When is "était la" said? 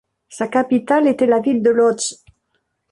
1.09-1.39